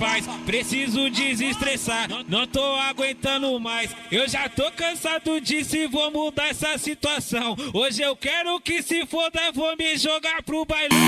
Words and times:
paz. 0.00 0.26
Preciso 0.46 1.10
desestressar, 1.10 2.08
não 2.26 2.46
tô 2.46 2.74
aguentando 2.76 3.60
mais. 3.60 3.94
Eu 4.10 4.26
já 4.26 4.48
tô 4.48 4.70
cansado 4.72 5.40
disso 5.40 5.76
e 5.76 5.86
vou 5.86 6.10
mudar 6.10 6.48
essa 6.48 6.76
situação. 6.78 7.54
Hoje 7.74 8.00
eu 8.02 8.16
quero 8.16 8.58
que 8.60 8.82
se 8.82 9.06
foda, 9.06 9.52
vou 9.52 9.76
me 9.76 9.96
jogar 9.98 10.42
pro 10.42 10.64
bailão. 10.64 10.98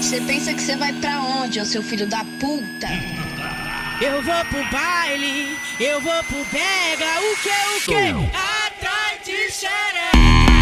Você 0.00 0.20
pensa 0.22 0.52
que 0.54 0.60
você 0.60 0.74
vai 0.74 0.92
pra 0.94 1.20
onde, 1.20 1.60
ô 1.60 1.64
seu 1.64 1.82
filho 1.82 2.08
da 2.08 2.24
puta? 2.40 2.88
Eu 4.00 4.20
vou 4.22 4.44
pro 4.46 4.64
baile, 4.72 5.56
eu 5.78 6.00
vou 6.00 6.24
pro 6.24 6.44
pega, 6.46 7.20
o 7.20 7.36
que, 7.36 7.48
o 7.48 7.80
que? 7.84 8.36
Atrás 8.36 9.20
de 9.24 9.52
xereca. 9.52 10.61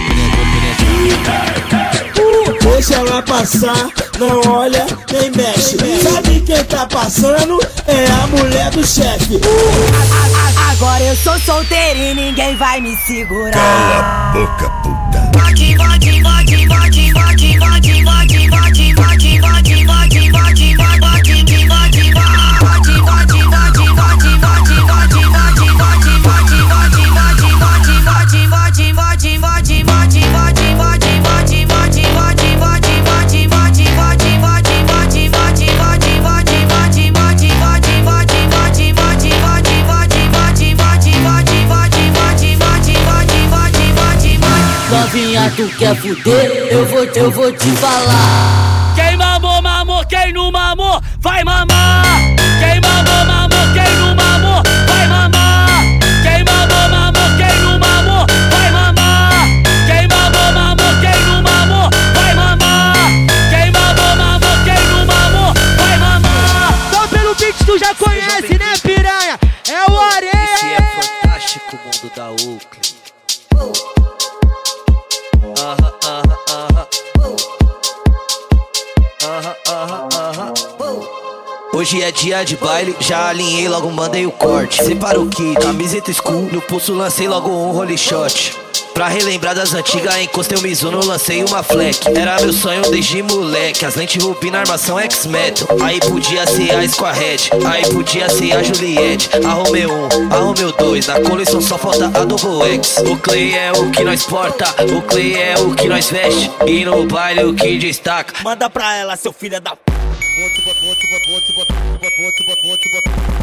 ela 3.01 3.21
passar, 3.23 3.89
não 4.19 4.41
olha 4.51 4.85
nem 5.11 5.31
mexe. 5.31 5.77
Sabe 6.01 6.41
quem 6.41 6.63
tá 6.65 6.85
passando? 6.85 7.59
É 7.87 8.05
a 8.05 8.27
mulher 8.27 8.69
do 8.71 8.85
chefe. 8.85 9.39
Agora 10.71 11.03
eu 11.03 11.15
sou 11.15 11.39
solteiro 11.39 11.99
e 11.99 12.13
ninguém 12.13 12.55
vai 12.55 12.79
me 12.79 12.95
segurar. 12.97 13.51
Cala 13.51 13.99
a 13.99 14.31
boca, 14.33 14.69
puta. 14.83 15.19
Bote, 15.33 15.75
bote, 15.75 16.21
bote, 16.21 16.67
bote, 16.67 16.80
tu 45.49 45.67
quer 45.77 45.95
fuder? 45.95 46.67
Eu 46.69 46.85
vou, 46.85 47.03
eu 47.03 47.31
vou 47.31 47.51
te 47.51 47.69
falar. 47.77 48.60
Hoje 81.91 82.03
é 82.03 82.09
dia 82.09 82.45
de 82.45 82.55
baile, 82.55 82.95
já 83.01 83.27
alinhei, 83.27 83.67
logo 83.67 83.91
mandei 83.91 84.25
o 84.25 84.31
corte. 84.31 84.81
Separa 84.81 85.19
o 85.19 85.27
kit, 85.27 85.59
camiseta 85.59 86.13
school, 86.13 86.47
no 86.49 86.61
pulso 86.61 86.93
lancei 86.93 87.27
logo 87.27 87.49
um 87.49 87.75
holy 87.75 87.97
shot. 87.97 88.55
Pra 88.93 89.09
relembrar 89.09 89.53
das 89.53 89.73
antigas, 89.73 90.15
encostei 90.21 90.57
o 90.57 90.61
Mizuno, 90.61 91.05
lancei 91.05 91.43
uma 91.43 91.61
fleck. 91.61 92.07
Era 92.17 92.39
meu 92.39 92.53
sonho 92.53 92.81
desde 92.89 93.21
moleque, 93.21 93.83
as 93.83 93.95
lentes 93.95 94.23
rubina, 94.23 94.59
armação 94.59 94.97
X-Metal. 94.99 95.67
Aí 95.83 95.99
podia 95.99 96.47
ser 96.47 96.71
a 96.71 96.87
Squarehead, 96.87 97.49
aí 97.69 97.85
podia 97.91 98.29
ser 98.29 98.53
a 98.53 98.63
Juliette. 98.63 99.29
A 99.45 99.51
Romeo 99.51 99.91
1, 99.91 100.33
a 100.33 100.37
Romeo 100.37 100.71
2, 100.71 101.07
na 101.07 101.19
coleção 101.19 101.59
só 101.59 101.77
falta 101.77 102.05
a 102.05 102.23
Double 102.23 102.73
X. 102.75 102.99
O 102.99 103.17
Clay 103.17 103.53
é 103.53 103.73
o 103.73 103.91
que 103.91 104.05
nós 104.05 104.23
porta, 104.23 104.63
o 104.95 105.01
Clay 105.01 105.35
é 105.35 105.55
o 105.59 105.75
que 105.75 105.89
nós 105.89 106.09
veste. 106.09 106.49
E 106.65 106.85
no 106.85 107.05
baile 107.05 107.43
o 107.43 107.53
que 107.53 107.77
destaca. 107.77 108.35
Manda 108.41 108.69
pra 108.69 108.95
ela, 108.95 109.17
seu 109.17 109.33
filho 109.33 109.59
da 109.59 109.75
p. 109.75 109.91
Вот, 110.51 110.65
вот, 110.65 110.83
вот, 110.83 111.27
вот, 111.27 111.47
вот, 111.55 111.69
вот, 111.69 112.11
вот, 112.11 112.37
вот, 112.37 112.41
вот, 112.41 112.63
вот, 112.63 112.81
вот. 112.83 113.41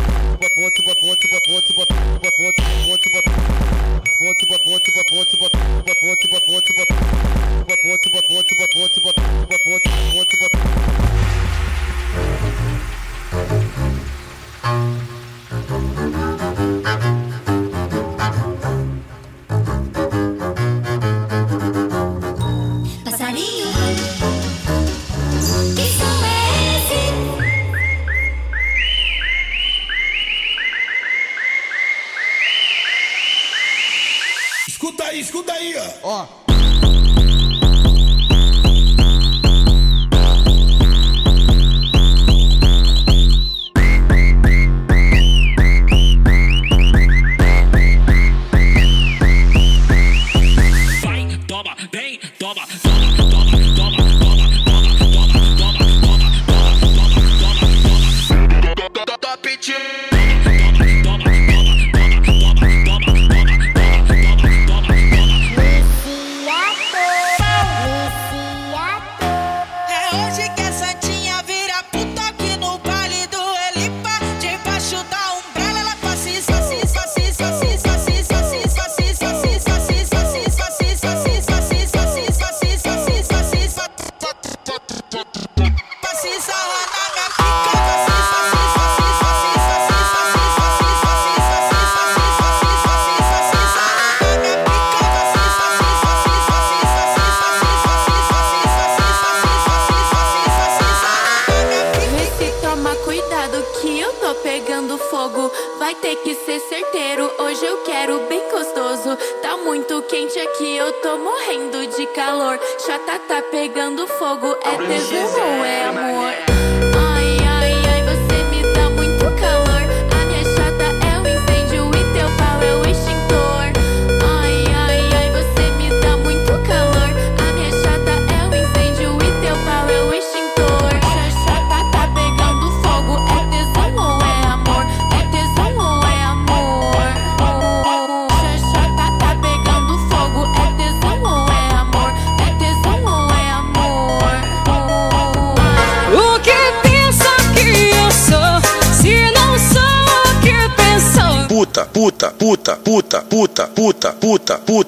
magic. 70.28 70.67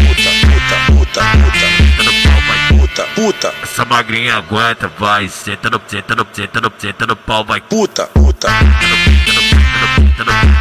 puta, 0.09 0.45
puta, 0.69 0.93
puta. 0.93 1.25
Vai. 2.49 2.79
Puta, 2.79 3.05
puta, 3.15 3.55
Essa 3.63 3.85
magrinha 3.85 4.37
aguenta, 4.37 4.91
vai. 4.99 5.29
Senta 5.29 5.71
no, 5.71 5.81
senta 5.87 6.15
no, 6.15 6.27
senta 6.33 6.61
no, 6.61 6.73
senta 6.79 7.07
no 7.07 7.17
pau, 7.17 7.45
vai. 7.45 7.61
puta, 7.61 8.07
puta, 8.07 8.49
Senta 8.49 8.87
no, 8.87 8.97
senta 8.97 9.33
no, 9.33 9.41
senta 9.41 9.79
no, 9.79 9.87
senta 9.97 10.25
no, 10.25 10.58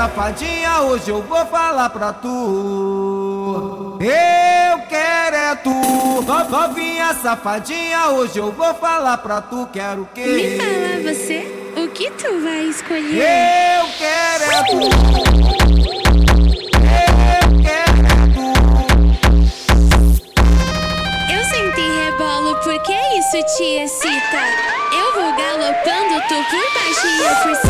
safadinha, 0.00 0.82
hoje 0.82 1.08
eu 1.10 1.22
vou 1.22 1.46
falar 1.46 1.88
pra 1.88 2.12
tu. 2.12 3.96
Eu 3.98 4.78
quero 4.90 5.36
é 5.36 5.54
tu. 5.56 5.70
No- 5.70 6.50
Novinha 6.50 7.14
safadinha, 7.14 8.08
hoje 8.10 8.36
eu 8.38 8.52
vou 8.52 8.74
falar 8.74 9.16
pra 9.16 9.40
tu. 9.40 9.66
Quero 9.72 10.02
o 10.02 10.08
Me 10.14 10.22
quê? 10.22 10.58
fala 10.60 11.14
você, 11.14 11.72
o 11.82 11.88
que 11.88 12.10
tu 12.10 12.42
vai 12.42 12.64
escolher? 12.64 13.22
Eu 13.80 13.88
quero 13.96 14.44
é 14.44 14.62
tu. 14.64 14.80
Eu 16.84 17.62
quero 17.62 18.06
é 18.06 18.16
tu. 18.34 18.46
Eu 21.32 21.42
senti 21.46 21.80
rebolo 22.04 22.54
porque 22.62 22.92
isso 23.18 23.38
te 23.56 23.64
excita. 23.82 24.42
Eu 24.92 25.14
vou 25.14 25.32
galopando, 25.36 26.20
tu 26.28 26.34
por 26.50 26.66
baixo 26.74 27.06
e 27.06 27.08
eu 27.22 27.34
por 27.36 27.56
cima. 27.62 27.65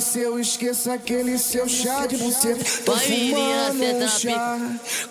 Pra 0.00 0.06
ver 0.06 0.12
se 0.12 0.20
eu 0.20 0.40
esqueço 0.40 0.90
aquele 0.90 1.36
seu 1.36 1.68
chá 1.68 2.06
de 2.06 2.16
buceta 2.16 2.64
Tô 2.86 2.96
fumando 2.96 3.84
um 3.84 4.08
chá 4.08 4.58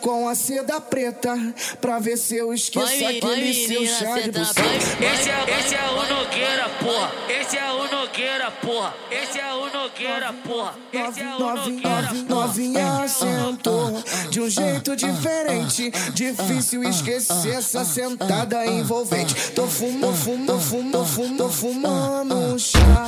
com 0.01 0.27
a 0.27 0.33
seda 0.33 0.81
preta 0.81 1.37
Pra 1.79 1.99
ver 1.99 2.17
se 2.17 2.35
eu 2.35 2.51
esqueço 2.51 3.05
aquele 3.05 3.53
seu 3.53 3.85
chá 3.85 4.19
de 4.19 4.31
buceta. 4.31 4.67
Esse 4.67 5.29
é, 5.29 5.59
esse 5.59 5.75
é 5.75 5.89
o 5.91 6.09
Nogueira, 6.09 6.69
porra. 6.79 7.11
Esse 7.29 7.57
é 7.57 7.71
o 7.71 7.91
Nogueira, 7.91 8.51
porra. 8.51 8.95
Esse 9.11 9.39
é 9.39 9.53
o 9.53 9.69
Nogueira, 9.69 10.33
porra. 10.33 10.75
Esse 10.91 11.21
é 11.21 11.35
o 11.35 11.39
Nogueira, 11.39 12.13
novinha 12.27 13.07
sentou 13.07 14.03
de 14.29 14.41
um 14.41 14.49
jeito 14.49 14.95
diferente. 14.95 15.91
Difícil 16.13 16.83
esquecer 16.83 17.55
essa 17.55 17.85
sentada 17.85 18.65
envolvente. 18.65 19.51
Tô 19.51 19.67
fumando, 19.67 20.15
fumando, 20.15 20.59
fumando, 20.59 21.05
fumando, 21.05 21.49
fumando 21.49 22.35
um 22.35 22.57
chá 22.57 23.07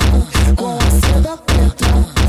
com 0.56 0.78
a 0.78 0.80
seda 0.80 1.38
preta. 1.38 1.86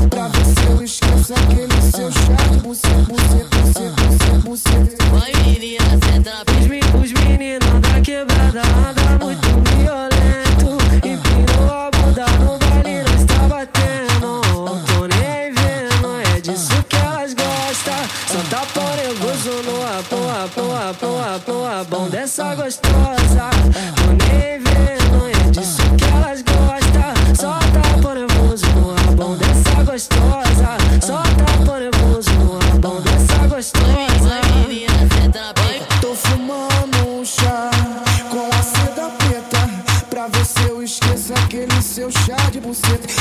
Pra 0.09 0.29
se 0.29 0.65
eu 0.67 0.83
esqueço 0.83 1.33
aquele 1.33 1.81
seu 1.91 2.11
chá 2.11 2.35
de 2.51 2.57
buceta, 2.59 2.95
buceta, 3.07 3.57
buceta, 3.63 4.31
buceta. 4.43 5.05
Vai, 5.11 5.31
menina, 5.43 5.99
cê 6.03 6.19
tá 6.21 6.43
bem. 6.45 6.81
Os 7.01 7.11
meninos 7.11 7.81
da 7.81 8.01
quebrada 8.01 8.61
andam 8.61 9.19
muito 9.19 9.49
violento. 9.77 10.77
Empinou 10.97 11.69
a 11.71 11.89
bunda 11.91 12.25
no 12.39 12.57
baile, 12.59 13.03
nós 13.03 13.25
tá 13.25 13.47
batendo. 13.47 14.41
Tô 14.85 15.07
nem 15.07 15.51
vendo, 15.53 16.09
é 16.35 16.41
disso 16.41 16.83
que 16.87 16.95
elas 16.95 17.33
gostam. 17.33 18.01
Só 18.27 18.39
tá 18.49 18.65
pão 18.73 18.95
nervoso 18.95 19.51
no 19.63 19.83
apão, 19.85 20.29
apão, 20.43 20.89
apão, 20.89 21.35
apão, 21.35 21.81
apão 21.81 22.09
dessa 22.09 22.55
gostosa. 22.55 23.22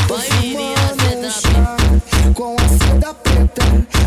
Tô 0.07 0.19
fumando 0.19 0.63
um 0.63 1.23
tá 1.23 1.31
chá 1.31 1.77
com 2.35 2.57
a 2.57 2.69
seda 2.69 3.15
preta 3.15 3.63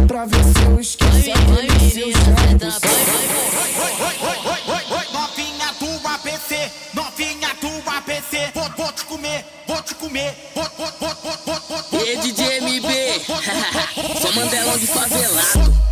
Pra 0.08 0.26
ver 0.26 0.44
se 0.44 0.64
eu 0.64 0.80
esqueço 0.80 1.32
aquele 1.32 1.92
seu 1.92 2.12
tá 2.12 2.80
bem. 2.80 3.26
Novinha 5.14 5.74
do 5.80 6.08
APC, 6.08 6.72
novinha 6.94 7.50
do 7.62 7.90
APC, 7.90 8.52
vou, 8.54 8.70
vou 8.78 8.92
te 8.94 9.06
comer, 9.06 9.46
vou 9.68 9.82
te 9.82 9.96
comer, 9.96 10.36
vou, 10.54 10.64
vou, 10.78 10.88
vou, 11.00 11.10
vou, 11.24 11.34
vou, 11.46 11.60
vou, 11.68 11.84
vou, 11.92 12.06
E 12.06 12.10
aí, 12.10 12.18
DJ 12.18 12.62
MB? 12.62 12.88
vou, 13.28 13.42
vou, 13.42 14.08
vou, 14.08 14.22
Só 14.22 14.32
mandelão 14.34 14.78
de 14.78 14.88
favelado. 14.88 15.86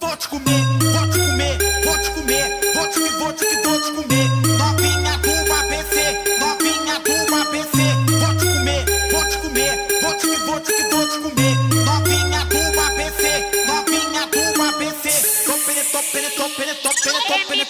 Vou 0.00 0.16
te 0.16 0.28
comer, 0.28 0.64
vou 0.80 1.08
te 1.10 1.18
comer, 1.18 1.58
vou 1.84 1.98
te 1.98 2.10
comer, 2.10 2.60
vou 2.74 2.88
te, 2.88 2.98
vou 2.98 3.32
te, 3.32 3.44
vou 3.62 3.80
te 3.80 3.90
comer. 3.92 4.28
Novinha 4.58 5.13
up 16.44 16.58
in 16.58 16.68
it, 16.68 16.84
up 16.84 16.92
in 17.06 17.14
it, 17.14 17.30
up 17.30 17.52
in 17.52 17.60
it. 17.60 17.63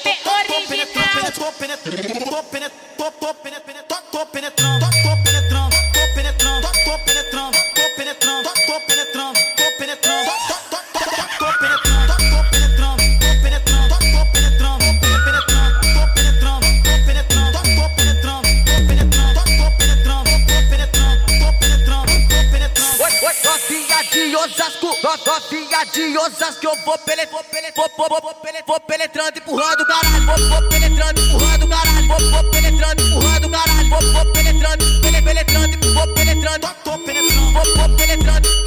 De 24.15 24.37
Osasco, 24.37 24.87
no- 25.03 25.25
novinha 25.27 25.85
de 25.93 26.17
Osasco, 26.17 26.65
eu 26.65 26.77
vou 26.85 26.97
pele, 26.99 27.27
vou 27.27 27.43
pele, 27.43 27.73
vou, 27.75 27.91
vou, 27.97 28.21
vou, 28.23 28.35
pele, 28.37 28.59
vou 28.65 28.79
penetrando, 28.81 29.39
empurrando, 29.39 29.85
caralho, 29.87 30.25
vou, 30.27 30.49
vou 30.51 30.69
penetrando, 30.69 31.21
empurrando, 31.21 31.69
caralho, 31.69 32.07
vou, 32.07 32.31
vou 32.31 32.51
penetrando, 32.53 33.03
empurrando, 33.03 33.51
caralho, 33.51 33.91
vou, 33.91 34.13
vou 34.13 34.33
penetrando, 34.33 35.01
pele, 35.01 35.21
penetrando, 35.21 35.95
vou 35.95 36.15
penetrando, 36.15 36.69
penetrando. 37.05 37.53
vou, 37.53 37.77
vou 37.77 37.97
penetrando, 37.97 38.64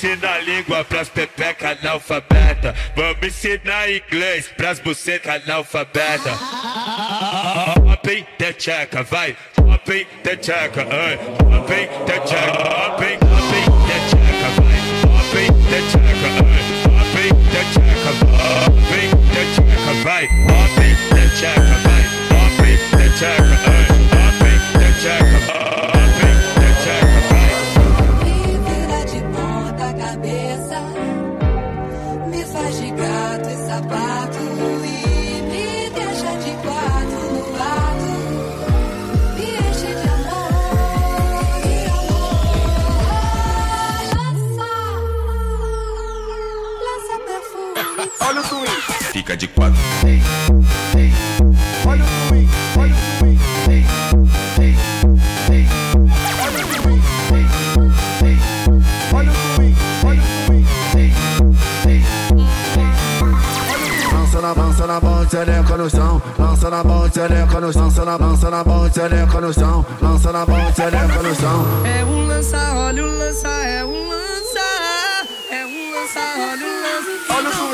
ensinar 0.00 0.42
língua 0.44 0.82
pras 0.84 1.08
pepeca 1.10 1.70
analfabeta. 1.70 2.74
Vamos 2.96 3.22
ensinar 3.22 3.90
inglês 3.90 4.48
pras 4.56 4.80
buceta 4.80 5.34
analfabeta. 5.34 6.30
Hopem 7.86 8.26
the 8.38 8.52
checa, 8.54 9.02
vai. 9.02 9.36
Hopem 9.58 10.06
the 10.22 10.36
checa, 10.36 10.86
ai. 10.90 11.18
Hopem 11.54 11.88
the 12.06 12.20
checa, 12.26 12.62
hopem, 12.64 13.18
hopem 13.20 13.66
the 13.86 13.98
checa, 14.08 14.48
vai. 14.56 14.76
Hopem 15.04 15.50
the 15.68 15.80
checa, 15.90 16.28
ai. 16.40 16.64
Hopem 16.96 17.30
the 17.50 17.62
checa, 17.74 18.12
hopem 18.64 19.10
the 19.32 19.42
checa, 19.54 19.92
vai. 20.02 20.24
Hopem 20.24 20.79
Fica 49.20 49.36
de 49.36 49.48
quatro. 49.48 49.76
Olha 51.86 52.02
o 52.02 52.06
swing. 52.26 52.48
Olha 52.78 52.94
o 52.94 52.98
swing. 53.18 53.38
Lança 64.56 64.86
na 64.86 65.00
mão, 65.00 65.28
xereca 65.28 65.76
no 65.76 65.90
chão. 65.90 66.22
Lança 66.38 66.70
na 66.70 66.82
mão, 66.82 67.12
xereca 67.12 67.60
no 67.60 67.72
chão. 67.72 67.82
Lança 67.84 68.04
na 68.06 68.16
lança 68.16 68.50
na 68.50 68.64
mão, 68.64 68.90
xereca 68.90 69.40
no 69.42 69.52
chão. 69.52 69.86
Lança 70.00 70.32
na 70.32 70.46
mão, 70.46 70.74
xereca 70.74 71.22
no 71.22 71.34
chão. 71.34 71.66
É 71.84 72.02
um 72.06 72.26
lança, 72.26 72.72
olha 72.74 73.04
o 73.04 73.18
lança, 73.18 73.48
é 73.48 73.84
um 73.84 74.08
lança. 74.08 74.60
É 75.50 75.66
um 75.66 75.90
lança, 75.92 76.20
olha 76.38 76.66
o 76.66 76.70
lança. 76.80 76.90
Olha 77.28 77.50
o 77.50 77.69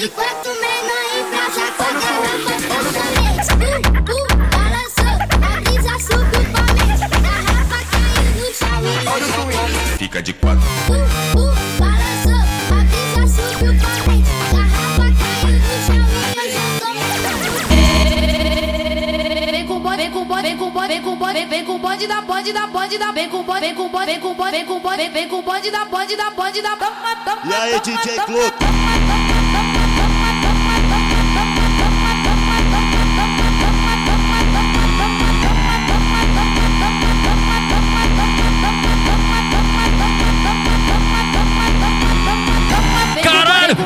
Enquanto 0.00 0.46
menor 0.46 1.06
ir 1.18 1.24
pra 1.28 1.50
já 1.50 1.66
com 1.72 1.82
a 1.82 1.86
garrafa 1.90 2.54
transparente. 2.68 3.50
Uh, 3.50 3.82
uh, 4.14 4.30
balançou, 4.54 5.18
a 5.42 5.58
brisa 5.60 5.94
subiu 5.98 6.44
pra 6.52 6.62
mente. 6.72 7.02
Garrafa 7.20 7.78
caiu 7.90 8.30
no 8.36 8.46
chão 8.54 8.78
e 9.50 9.98
Fica 9.98 10.22
de 10.22 10.32
quatro. 10.34 10.62
Uh, 10.88 10.92
uh, 11.36 11.52
balançou, 11.80 12.38
a 12.70 12.80
brisa 12.84 13.26
subiu 13.26 13.58
pra 13.58 14.12
mente. 14.12 14.30
Garrafa 14.52 15.02
caiu 15.40 15.58
no 15.58 15.76
chão 15.84 15.98
e 19.44 19.50
Vem 19.50 19.66
com 19.66 19.80
bode, 19.80 20.02
vem 20.02 20.12
com 20.12 20.24
bode, 20.24 20.42
vem 20.46 20.56
com 20.56 20.70
bode, 20.70 20.88
vem 20.94 21.02
com 21.02 21.16
bode, 21.16 21.44
vem 21.46 21.64
com 21.64 21.78
bode 21.80 22.06
da 22.06 22.20
bode 22.20 22.52
da 22.52 22.66
bode 22.68 22.98
da 22.98 23.10
vem 23.10 23.28
com 23.28 23.42
bode, 23.42 23.60
vem 23.66 23.74
com 23.74 23.88
bode, 23.88 24.12
vem 24.12 24.20
com 24.20 24.34
bode, 24.34 24.52
vem 24.52 24.64
com 24.64 24.80
bode, 24.80 25.08
vem 25.08 25.28
com 25.28 25.42
bode 25.42 25.70
da 25.72 25.84
bode 25.86 26.16
da 26.16 26.30
bode 26.30 26.62
da. 26.62 26.78
E 27.44 27.54
aí, 27.54 27.80
DJ 27.80 28.16
Clube? 28.26 28.57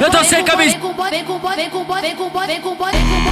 Eu 0.01 0.11
tô 0.11 0.25
sem 0.25 0.45
camisa. 0.45 0.71
Vem 0.71 0.81
com 0.81 0.93
vem 1.11 1.25
com 1.25 1.39
vem 1.57 1.71
com 1.71 1.85
vem 2.03 2.17
com 2.17 2.29
bode, 2.31 2.47
vem 2.47 2.61
com 2.61 2.75
bode, 2.75 2.97
vem 2.97 3.07
com 3.11 3.23
bode, 3.23 3.32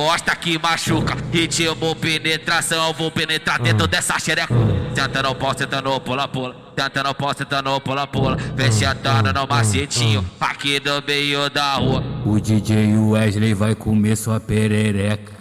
gosta 0.00 0.34
que 0.34 0.58
machuca. 0.58 1.14
Ritmo 1.30 1.94
penetração, 1.94 2.88
eu 2.88 2.94
vou 2.94 3.10
penetrar 3.10 3.60
dentro 3.60 3.86
dessa 3.86 4.18
xereca. 4.18 4.54
Senta 4.94 5.22
no 5.22 5.34
pau, 5.34 5.56
senta 5.56 5.82
no 5.82 6.00
pula, 6.00 6.26
pula. 6.26 6.56
Senta 6.78 7.02
no 7.02 7.14
pau, 7.14 7.34
senta 7.36 7.60
no 7.60 7.78
pula, 7.80 8.06
pula. 8.06 8.36
Vem 8.56 8.72
sentando 8.72 9.30
no 9.30 9.46
macetinho, 9.46 10.24
aqui 10.40 10.80
do 10.80 11.02
meio 11.06 11.50
da 11.50 11.74
rua. 11.74 12.02
O 12.24 12.40
DJ 12.40 12.96
Wesley 12.96 13.52
vai 13.52 13.74
comer 13.74 14.16
sua 14.16 14.40
perereca. 14.40 15.32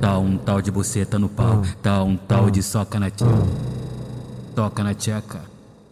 Tá 0.00 0.18
um 0.18 0.38
tal 0.38 0.62
de 0.62 0.70
buceta 0.70 1.18
no 1.18 1.28
pau, 1.28 1.62
tá 1.82 2.02
um 2.02 2.16
tal 2.16 2.48
de 2.50 2.62
soca 2.62 2.98
na 2.98 3.10
tcheca. 3.10 3.46
Toca 4.54 4.82
na 4.82 4.94
tcheca, 4.94 5.42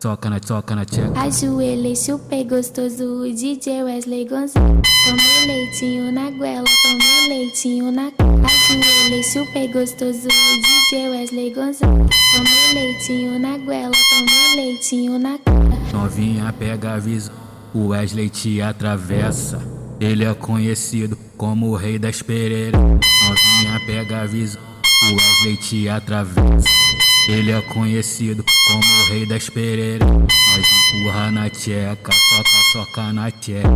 soca 0.05 0.29
na 0.29 0.39
soca 0.39 0.77
na 0.77 0.85
tcheca. 0.85 1.19
Ajoelhei, 1.19 1.97
chupei 1.97 2.45
gostoso 2.45 3.23
o 3.23 3.33
DJ 3.33 3.85
Wesley 3.85 4.27
Gonzalez. 4.27 4.83
Tomei 5.07 5.47
leitinho 5.47 6.13
na 6.13 6.31
goela, 6.31 6.65
tomei 6.83 7.29
leitinho 7.29 7.91
na 7.91 8.11
cara. 8.11 8.31
Ajoelhei, 8.45 9.23
chupei 9.23 9.67
gostoso 9.69 10.29
o 10.29 10.61
DJ 10.61 11.09
Wesley 11.09 11.55
Gonzalez. 11.55 12.11
Tomei 12.37 12.75
leitinho 12.75 13.39
na 13.39 13.57
goela, 13.57 13.93
tomei 14.11 14.57
leitinho 14.57 15.19
na 15.19 15.39
cara. 15.39 15.81
Novinha 15.91 16.53
pega 16.53 16.93
a 16.93 16.99
visão, 16.99 17.35
o 17.73 17.89
Wesley 17.89 18.29
te 18.29 18.61
atravessa. 18.61 19.63
Ele 19.99 20.23
é 20.23 20.35
conhecido 20.35 21.17
como 21.39 21.71
o 21.71 21.77
rei 21.77 21.99
das 21.99 22.21
pereiras. 22.21 22.79
Novinha 22.79 23.81
pega 23.87 24.21
a 24.21 24.27
visão. 24.27 24.61
O 25.03 25.15
Wesley 25.15 25.57
te 25.57 25.89
atravessa. 25.89 26.94
Ele 27.27 27.53
é 27.53 27.61
conhecido 27.63 28.45
como 28.67 28.85
o 28.85 29.07
rei 29.07 29.25
das 29.25 29.49
pereiras. 29.49 30.07
Nós 30.07 30.67
empurra 30.95 31.31
na 31.31 31.49
tcheca, 31.49 32.13
soca, 32.13 32.51
soca 32.73 33.13
na 33.13 33.31
tcheca. 33.31 33.69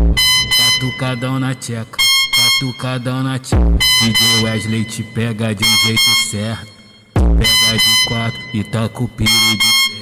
Catucadão 0.56 1.40
na 1.40 1.54
tcheca, 1.54 1.96
catucadão 2.36 3.22
na 3.22 3.38
tcheca. 3.38 3.78
DJ 4.02 4.42
Wesley 4.44 4.84
te 4.84 5.02
pega 5.02 5.54
de 5.54 5.64
um 5.64 5.78
jeito 5.86 6.30
certo. 6.30 6.72
Pega 7.14 7.78
de 7.78 8.04
quatro 8.06 8.40
e 8.52 8.64
taca 8.64 9.02
o 9.02 9.08
piro 9.08 9.30
de 9.30 9.56
fé. 9.56 9.98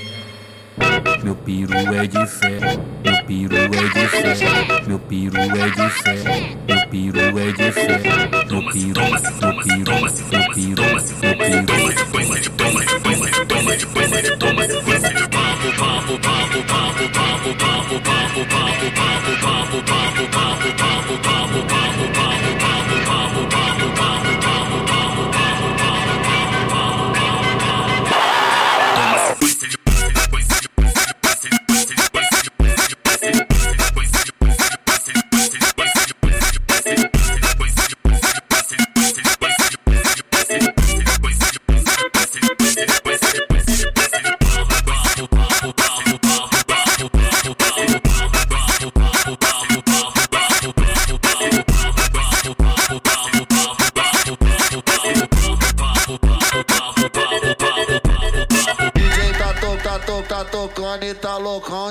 Meu 1.22 1.34
piru 1.34 1.72
é 1.74 2.06
de 2.06 2.26
fé, 2.26 2.58
meu 3.02 3.24
piru 3.24 3.56
é 3.56 3.68
de 3.68 4.08
fé, 4.08 4.86
meu 4.86 4.98
piru 4.98 5.38
é 5.38 5.70
de 5.70 5.90
fé, 5.90 6.56
meu 6.68 6.86
piru 6.88 7.38
é 7.38 7.52
de 7.52 7.72
fé, 7.72 7.98
meu 8.50 8.70
piru, 8.70 9.00
meu 9.40 9.52
piru, 9.62 9.94
meu 10.32 10.48
piru, 10.54 10.82
meu 13.08 13.25
bubble 16.06 16.18
bubble 16.22 16.62
bubble 16.62 17.08
bubble 17.08 17.54
bubble 17.56 17.98
bubble 17.98 18.46
bubble 18.46 18.90
bubble 18.94 19.82
bubble 19.82 19.82
bubble 19.82 20.28
bubble 20.30 20.76
bubble 20.78 21.25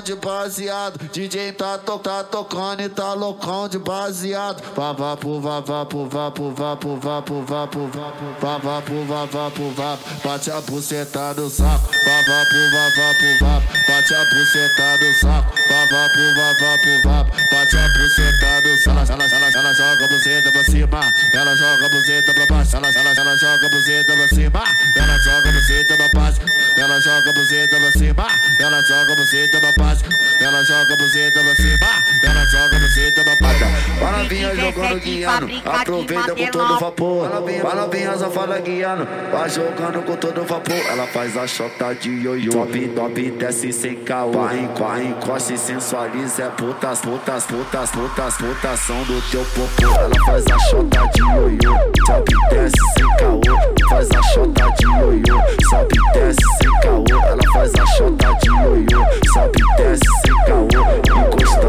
de 0.06 0.14
baseado. 0.14 0.98
DJ 1.12 1.50
tá, 1.52 1.76
to, 1.78 1.98
tá 1.98 2.22
tocando 2.22 2.80
e 2.80 2.88
tá 2.88 3.12
loucão 3.12 3.68
de 3.68 3.76
baseado. 3.76 4.62
Vá, 4.76 4.92
vá, 4.92 5.16
pu, 5.16 5.40
vá, 5.40 5.58
vá, 5.58 5.84
pu, 5.84 6.06
vá, 6.08 6.30
pu, 6.30 6.52
vá, 6.52 6.76
pu, 6.76 6.96
vá, 6.96 7.22
pu, 7.22 7.42
vá, 7.42 7.66
pu, 7.66 7.86
vá, 7.88 8.10
pu, 8.12 8.30
vá, 8.40 8.58
vá, 8.58 8.80
vá, 8.80 9.24
vá, 9.26 9.50
pu, 9.50 9.70
vá. 9.72 9.98
Bate 10.22 10.50
a 10.52 10.60
buceta 10.60 11.34
no 11.34 11.50
saco. 11.50 11.90
Vá, 12.04 12.22
vá, 12.22 12.44
pu, 12.46 12.60
vá, 12.72 12.84
vá, 12.96 13.08
pu, 13.18 13.44
vá. 13.44 13.62
Bate 13.88 14.14
a 14.14 14.24
buceta 14.30 14.96
no 15.02 15.12
saco. 15.14 15.52
Vá, 15.68 15.80
vá, 15.90 16.08
pu, 16.08 16.22
vá, 16.36 16.48
vá, 16.60 16.78
pu, 16.78 16.92
vá. 17.02 17.24
Bate 17.50 17.76
a 17.76 17.88
buceta 17.88 18.60
no 18.62 18.76
saco. 18.78 18.86
Ela, 18.86 19.24
ela, 19.24 19.24
ela, 19.24 19.58
ela 19.58 19.72
joga 19.74 20.04
a 20.04 20.08
buceta 20.08 20.52
pra 20.52 20.64
cima. 20.64 21.00
Ela 21.34 21.56
joga 21.56 21.86
a 21.86 21.88
buceta 21.88 22.32
pra 22.32 22.46
baixo. 22.46 22.76
Ela, 22.76 22.88
ela, 22.88 23.10
ela 23.10 23.36
joga 23.36 23.66
a 23.66 23.70
buceta 23.70 24.12
pra 24.16 24.28
cima. 24.28 24.62
Ela 24.94 25.18
joga 25.18 25.48
a 25.48 25.52
buceta 25.52 25.96
pra 25.96 26.20
baixo. 26.20 26.40
Ela 26.76 27.00
joga 27.00 27.30
a 27.30 27.32
buceta 27.32 27.76
pra 27.76 27.92
cima. 27.92 28.26
Ela 28.60 28.82
joga 28.82 29.12
a 29.12 29.16
buceta 29.16 29.60
pra 29.60 29.72
baixo. 29.72 29.95
Ela 30.40 30.62
joga 30.64 30.96
buceta 30.96 31.40
pra 31.40 31.54
cima. 31.54 31.86
Ela 32.22 32.44
joga 32.46 32.78
buceta 32.78 33.24
pra 33.24 33.36
baixo. 33.36 33.64
Para 33.98 34.22
vinha 34.24 34.54
jogando 34.54 35.00
guiando. 35.00 35.50
Aproveita 35.64 36.34
com 36.34 36.46
todo 36.46 36.78
vapor. 36.78 37.28
Para 37.62 37.86
vinha 37.86 38.16
fala 38.30 38.58
guiando. 38.58 39.08
Vai 39.32 39.48
jogando 39.48 40.02
com 40.04 40.16
todo 40.16 40.44
vapor. 40.44 40.76
Ela 40.90 41.06
faz 41.06 41.36
a 41.36 41.46
chota 41.46 41.94
de 41.94 42.10
ioiô. 42.10 42.50
Top, 42.52 42.88
top, 42.88 43.30
desce 43.30 43.72
sem 43.72 43.96
caô. 43.96 44.32
Corre, 44.32 44.68
corre, 44.76 45.04
encosta 45.04 45.54
e 45.54 45.58
sensualiza. 45.58 46.44
É 46.44 46.48
putas, 46.50 47.00
putas, 47.00 47.44
putas, 47.44 47.90
putas, 47.90 48.34
putação 48.36 49.02
do 49.04 49.20
teu 49.30 49.44
popô. 49.46 49.94
Ela 49.94 50.24
faz 50.26 50.44
a 50.46 50.58
chota 50.70 51.10
de 51.14 51.20
ioiô. 51.22 51.92
Top, 52.06 52.32
desce 52.50 52.76
sem 52.96 53.16
caô. 53.16 53.40
Faz 53.88 54.08
a 54.10 54.22
chota 54.22 54.68
de 54.78 54.84
ioiô. 54.84 55.40
Sobe, 55.70 55.96
desce 56.12 56.38
sem 56.60 56.80
caô. 56.80 57.04
Ela 57.24 57.42
faz 57.52 57.72
a 57.74 57.86
chota 57.86 58.34
de 58.42 58.48
ioiô. 58.48 59.04
Sobe, 59.32 59.62
desce 59.76 60.00
sem 60.24 60.36
caô. 60.44 60.66
Encostando 61.06 61.65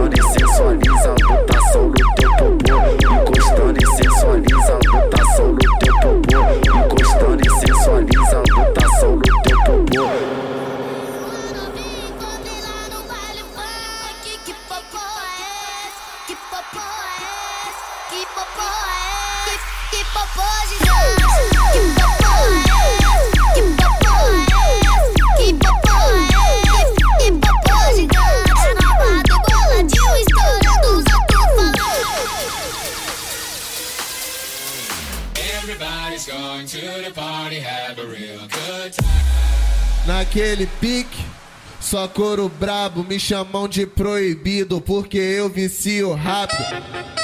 só 42.17 42.23
couro 42.23 42.49
brabo, 42.49 43.03
me 43.03 43.19
chamam 43.19 43.67
de 43.67 43.85
proibido 43.85 44.81
porque 44.81 45.19
eu 45.19 45.47
vicio 45.47 46.15
rápido. 46.15 47.16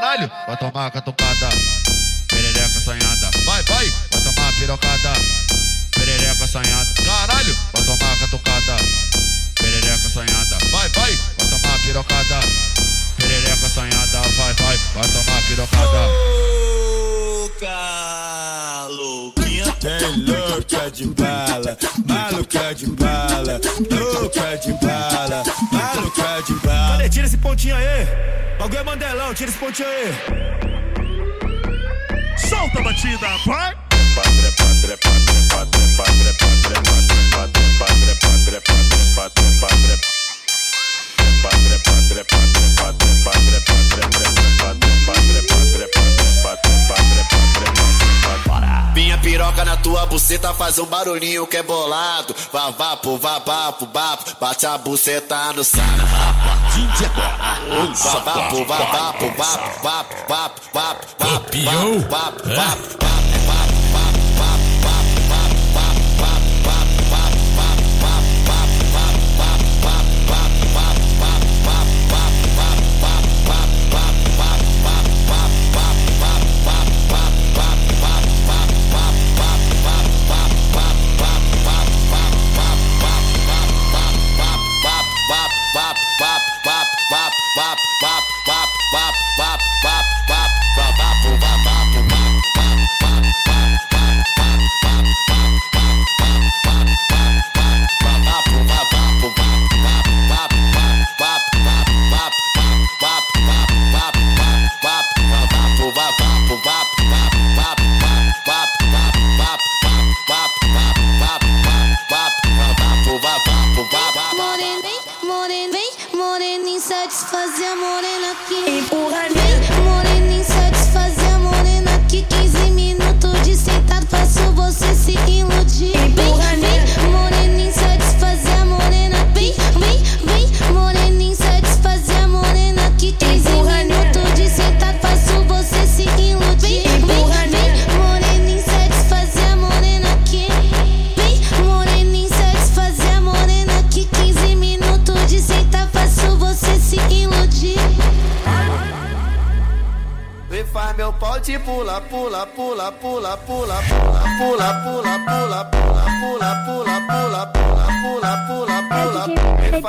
Caralho, 0.00 0.30
vai 0.46 0.56
tomar 0.56 0.90
catucada. 0.90 1.50
Perereca 2.26 2.78
assanhada. 2.78 3.30
Vai, 3.44 3.62
vai, 3.64 3.86
vai 4.10 4.22
tomar 4.22 4.52
pirocada. 4.58 5.12
Perereca 5.94 6.42
assanhada. 6.42 6.99
Louca 20.50 20.90
de 20.90 21.06
bala, 21.06 21.78
maluca 22.04 22.74
de 22.74 22.86
bala, 22.86 23.60
louca 23.88 24.56
de 24.58 24.72
bala, 24.84 25.44
maluca 25.70 26.42
de 26.44 26.54
bala. 26.66 26.96
Cadê? 26.96 27.08
Tira 27.08 27.26
esse 27.26 27.36
pontinho 27.36 27.76
aí. 27.76 28.06
Bagulho 28.58 28.78
é 28.78 28.82
mandelão, 28.82 29.32
tira 29.32 29.50
esse 29.50 29.58
pontinho 29.58 29.88
aí. 29.88 30.12
Solta 32.36 32.80
a 32.80 32.82
batida, 32.82 33.28
vai! 33.46 33.76
Minha 37.30 37.39
faz 50.70 50.78
um 50.78 50.86
barulhinho 50.86 51.46
que 51.48 51.56
é 51.56 51.62
bolado. 51.62 52.34
Vá, 52.52 52.70
vá, 52.70 52.96
pô, 52.96 53.16
vá, 53.18 53.40
pô, 53.40 53.86
vá, 53.92 54.18
bate 54.40 54.66
a 54.66 54.78
buceta 54.78 55.52
no 55.52 55.64
saco. 55.64 55.82
Vá, 58.04 58.18
vá, 58.20 58.48
pô, 58.50 58.64
vá, 58.64 58.78
vá, 58.78 59.12
pô, 59.14 59.26
vá, 59.36 59.56
vá, 59.82 60.06
vá, 60.28 60.50
vá, 60.72 60.96
vá, 61.18 61.42
vá, 62.08 62.32
vá, 62.54 63.09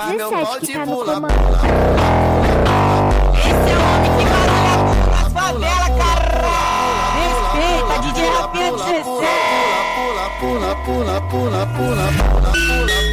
tá 0.02 0.10
Esse 0.10 0.18
é 0.18 0.26
o 3.78 3.84
homem 3.92 4.12
que 4.18 4.26
baralha 4.26 4.76
a 5.14 5.30
favela, 5.30 5.90
caralho. 5.98 7.42
Respeita, 7.54 7.94
DJ 8.02 8.20
Rafinha 8.30 8.72
16. 8.72 9.04
Pula, 9.04 9.28
pula, 9.54 10.26
pula, 10.36 10.76
pula, 10.76 10.76
pula, 10.86 11.22
pula, 11.22 11.68
pula, 11.68 12.08
pula. 12.52 13.11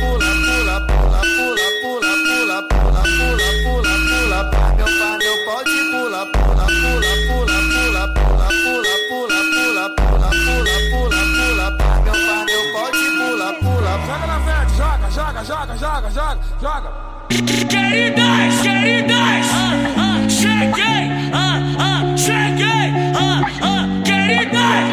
Queridas, 17.89 18.61
queridas, 18.61 19.47
ah, 19.55 19.73
ah, 19.97 20.29
cheguei, 20.29 21.11
ah, 21.33 21.59
ah, 21.79 22.17
cheguei, 22.17 22.93
ah, 23.15 23.41
ah. 23.63 23.89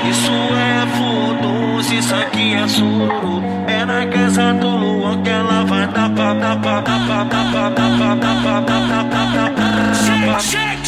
Isso 0.10 0.32
é 0.32 0.88
fundo, 0.96 1.80
isso 1.82 2.16
aqui 2.16 2.54
é 2.54 2.68
suru. 2.68 3.44
É 3.68 3.86
na 3.86 4.06
casa 4.08 4.54
do 4.54 4.70
Luan 4.70 5.22
que 5.24 5.30
ela 5.30 5.66
vai 5.66 5.86
dar 5.88 6.10
pa, 6.10 6.34
pa, 6.36 6.56
dar 6.56 6.56
pa, 6.56 6.82
dar 6.82 7.00
pa, 7.08 7.24
dar 7.26 7.52
pa, 7.52 7.70
dar 7.70 7.92
pa, 7.98 8.16
dar 8.16 8.42
pa, 8.42 8.62
dar 8.62 8.82
pa, 8.82 9.24
dar 9.30 9.52
pa. 9.52 10.85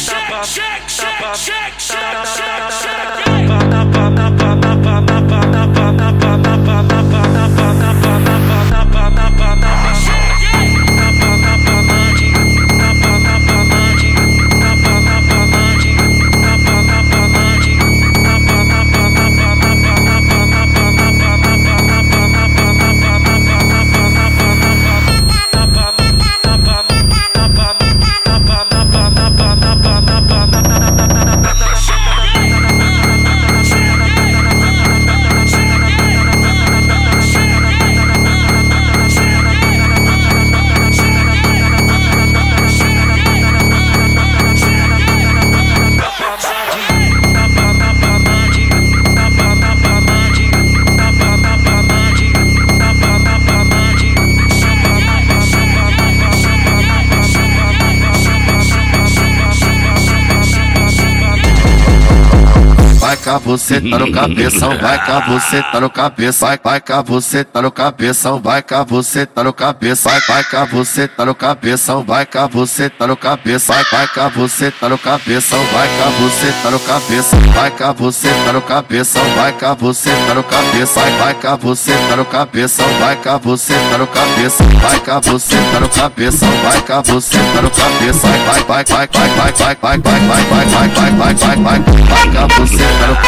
Você 63.38 63.80
tá 63.80 63.98
no 63.98 64.12
cabeção, 64.12 64.78
vai 64.78 64.98
cá, 64.98 65.20
você 65.26 65.62
tá 65.62 65.80
no 65.80 65.90
cabeça, 65.90 66.46
vai, 66.46 66.58
vai 66.62 66.80
cá, 66.80 67.02
você 67.02 67.44
tá 67.44 67.62
no 67.62 67.70
cabeção, 67.70 68.40
vai 68.40 68.62
cá, 68.62 68.84
você 68.84 69.26
tá 69.26 69.44
no 69.44 69.52
cabeça, 69.52 70.08
vai, 70.08 70.20
vai 70.20 70.44
cá, 70.44 70.64
você 70.64 71.08
tá 71.08 71.24
no 71.24 71.34
cabeção, 71.34 72.02
vai 72.02 72.26
cá, 72.26 72.46
você 72.46 72.90
tá 72.90 73.06
no 73.06 73.16
cabeça, 73.16 73.72
vai, 73.72 73.84
vai 73.84 74.08
cá, 74.08 74.28
você 74.28 74.70
tá 74.70 74.88
no 74.88 74.98
cabeção, 74.98 75.64
vai 75.72 75.88
cá, 75.88 76.10
você 76.20 76.52
tá 76.62 76.70
no 76.70 76.80
cabeça, 76.80 77.36
vai 77.54 77.70
cá, 77.70 77.92
você 77.92 78.28
tá 78.28 78.52
no 78.52 78.60
cabeção, 78.60 79.24
vai 79.34 79.52
cá, 79.52 79.74
você 79.74 80.10
tá 80.10 80.34
no 80.34 80.42
cabeça, 80.42 81.00
vai, 81.00 81.10
vai 81.18 81.34
cá, 81.34 81.56
você 81.56 81.92
tá 82.08 82.16
no 82.16 82.24
cabeção, 82.24 82.86
vai 82.98 83.16
cá, 83.16 83.38
você 83.38 83.74
tá 83.90 83.98
no 83.98 84.06
cabeça, 84.06 84.64
vai 84.80 85.00
cá, 85.00 85.20
você 85.20 85.56
tá 85.72 85.80
no 85.80 85.88
cabeça, 85.88 86.46
vai 86.46 86.82
cá, 86.82 87.02
você 87.02 87.38
tá 87.38 87.62
no 87.62 87.70
cabeça, 87.70 88.26
vai, 88.26 88.64
vai, 88.64 88.84
vai, 88.84 88.84
vai, 88.84 89.08
vai, 89.08 89.52
vai, 89.52 89.52
vai, 89.52 89.98
vai, 89.98 89.98
vai, 89.98 90.44
vai, 90.44 90.64
vai, 90.66 90.88
vai, 90.88 91.12
vai, 91.12 91.34
vai, 91.34 91.56
vai, 91.56 91.80
vai 91.80 92.30
cá, 92.32 92.46
você 92.46 92.76
tá 92.76 93.06
no 93.06 93.16
cabeça, 93.16 93.27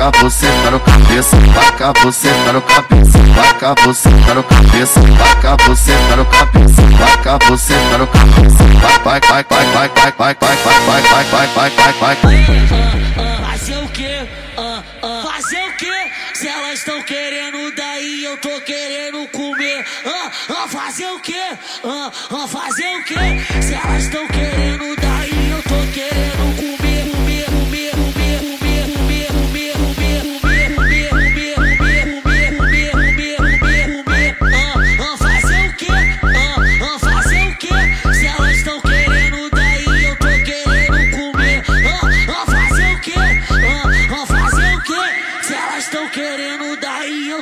cá, 0.00 0.10
você 0.18 0.46
tá 0.46 0.70
no 0.70 0.80
cabeça, 0.80 1.36
cá, 1.76 1.92
você 2.02 2.28
tá 2.28 2.52
no 2.52 2.62
cabeça, 2.62 3.18
cá, 3.58 3.74
você 3.84 4.08
tá 4.08 4.34
no 4.34 4.42
cabeça, 4.42 5.00
cá, 5.42 5.56
você 5.66 5.92
tá 6.08 6.16
no 6.16 6.24
cabeça, 6.24 6.82
cá, 7.22 7.38
você 7.46 7.74
tá 7.74 7.98
no 7.98 8.06
cabeça, 8.06 8.64
vai, 9.04 9.20
vai, 9.20 9.44
vai, 9.44 9.64
vai, 9.66 9.88
vai, 9.88 10.12
vai, 10.12 10.12
vai, 10.12 10.34
vai, 10.34 10.56
vai, 10.56 11.02
vai, 11.02 11.24
vai, 11.24 11.46
vai, 11.48 11.70
vai, 11.70 12.16
vai. 12.16 12.16
Fazer 13.50 13.76
o 13.76 13.88
quê? 13.88 14.26
Ah, 14.56 14.82
ah. 15.02 15.22
Fazer 15.32 15.62
o 15.64 15.76
quê? 15.76 16.10
Se 16.32 16.48
elas 16.48 16.78
estão 16.78 17.02
querendo 17.02 17.74
daí, 17.76 18.24
eu 18.24 18.38
tô 18.38 18.60
querendo 18.62 19.28
comer. 19.28 19.84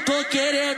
tô 0.00 0.24
querendo 0.24 0.77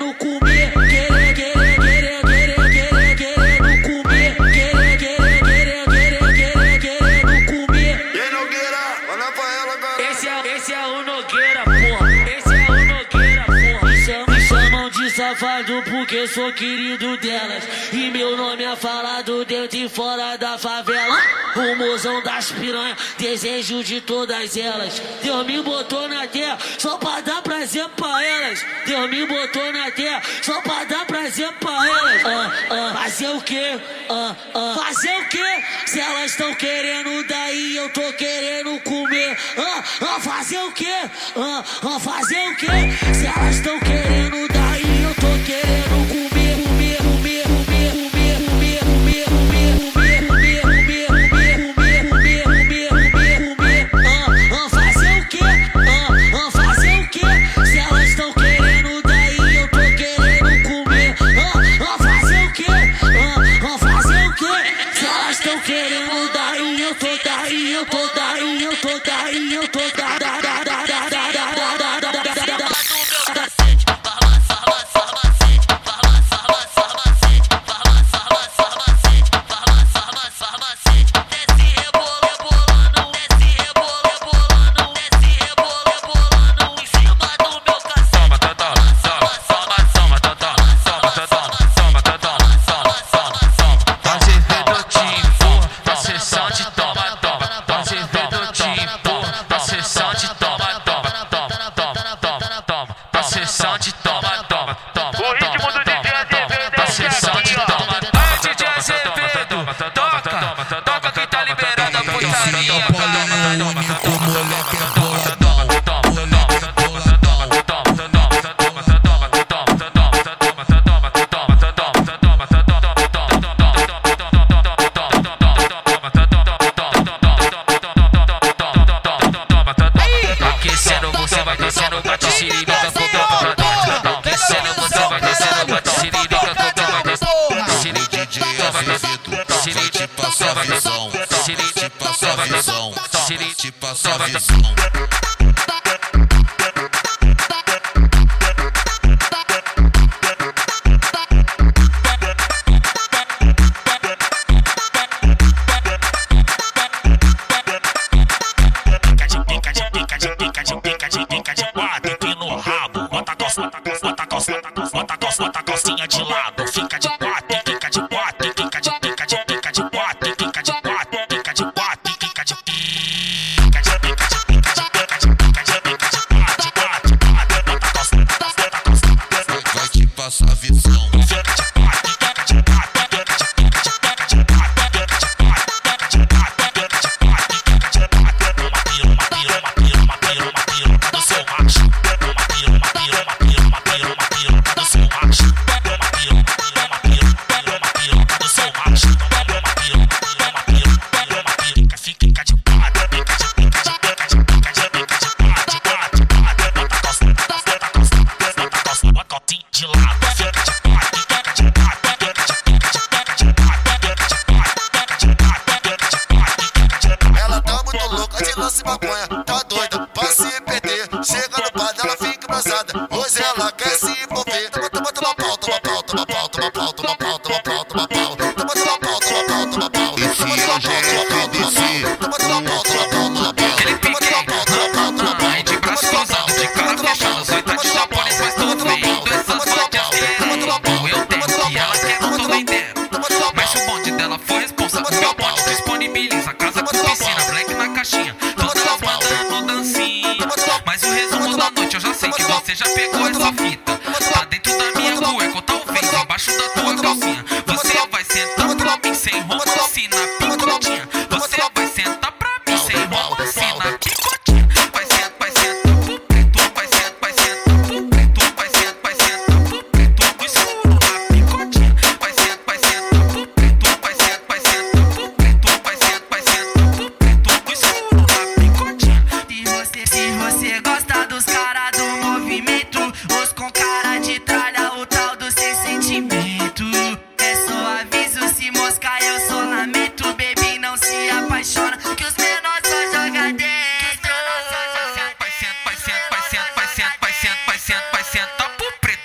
porque 16.00 16.26
sou 16.28 16.50
querido 16.54 17.16
delas. 17.18 17.62
E 17.92 18.10
meu 18.10 18.34
nome 18.34 18.64
é 18.64 18.74
falado 18.74 19.44
dentro 19.44 19.76
e 19.76 19.86
fora 19.86 20.36
da 20.38 20.56
favela. 20.56 21.20
O 21.54 21.76
mozão 21.76 22.22
das 22.22 22.50
piranhas, 22.52 22.96
desejo 23.18 23.84
de 23.84 24.00
todas 24.00 24.56
elas. 24.56 25.02
Deus 25.22 25.46
me 25.46 25.60
botou 25.60 26.08
na 26.08 26.26
terra 26.26 26.56
só 26.78 26.96
pra 26.96 27.20
dar 27.20 27.42
prazer 27.42 27.86
pra 27.90 28.24
elas. 28.24 28.64
Deus 28.86 29.10
me 29.10 29.26
botou 29.26 29.72
na 29.72 29.90
terra 29.90 30.22
só 30.40 30.60
pra 30.62 30.84
dar 30.84 31.04
prazer 31.04 31.52
pra 31.60 31.86
elas. 31.86 32.24
Ah, 32.24 32.52
ah, 32.70 32.94
fazer 33.02 33.28
o 33.28 33.42
quê? 33.42 33.80
Ah, 34.08 34.36
ah, 34.54 34.82
fazer 34.82 35.16
o 35.18 35.28
quê? 35.28 35.64
Se 35.86 36.00
elas 36.00 36.30
estão 36.30 36.54
querendo 36.54 37.26
daí, 37.28 37.76
eu 37.76 37.90
tô 37.90 38.12
querendo 38.14 38.80
comer. 38.80 39.36
Ah, 39.58 39.84
ah, 40.00 40.20
fazer 40.20 40.60
o 40.60 40.72
quê? 40.72 41.10
Ah, 41.36 41.64
ah, 41.82 42.00
fazer 42.00 42.48
o 42.48 42.56
quê? 42.56 42.66
Se 43.12 43.26
elas 43.26 43.56
estão 43.56 43.78
querendo 43.80 44.49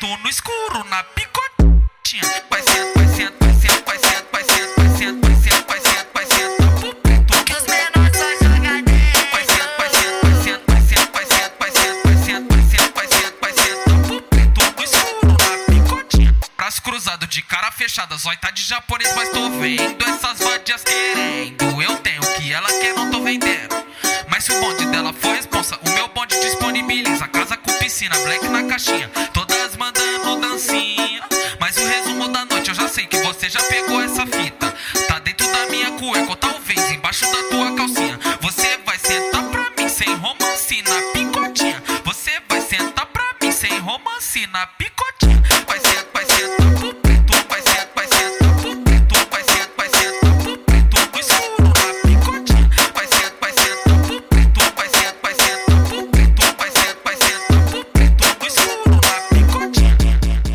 no 0.05 0.29
escuro, 0.29 0.83
na 0.85 1.03
picotinha. 1.03 2.21
Vai 2.49 2.61
sendo, 2.61 2.93
vai 2.93 3.07
sendo, 3.07 3.35
vai 3.39 3.53
sendo, 3.55 3.83
vai 3.85 3.97
sendo, 3.97 4.27
vai 4.31 4.43
sendo, 4.43 4.75
vai 4.75 4.89
sendo, 4.97 5.21
vai 5.21 5.35
sendo, 5.35 5.65
vai 5.65 5.79
sendo, 5.79 6.07
vai 6.13 6.25
sendo, 6.27 6.57
tá 6.57 6.67
pro 6.79 6.95
preto. 6.95 7.43
Que 7.43 7.53
os 7.53 7.63
menores. 7.63 8.17
Vai 8.19 8.37
sendo, 8.37 9.73
vai 9.77 9.89
sendo, 9.89 10.21
vai 10.21 10.29
sendo, 10.29 10.63
vai 10.67 10.81
sendo, 10.81 11.11
vai 11.11 11.25
sendo, 11.25 11.57
vai 11.57 11.65
sendo, 11.65 12.03
vai 12.03 12.17
sendo, 12.23 12.47
vai 12.47 12.63
sendo, 12.63 12.93
vai 12.93 13.07
sendo, 13.07 13.33
vai 13.41 13.53
sendo, 13.53 14.21
preto. 14.21 14.61
No 14.61 14.83
escuro, 14.83 15.31
na 15.31 15.73
picotinha. 15.73 16.35
Braço 16.55 16.81
cruzado, 16.83 17.25
de 17.25 17.41
cara 17.41 17.71
fechada, 17.71 18.15
zói 18.15 18.37
tá 18.37 18.51
de 18.51 18.61
japonês, 18.61 19.11
mas 19.15 19.29
tô 19.29 19.49
vendo 19.59 20.05
essas 20.05 20.39
vadias 20.39 20.83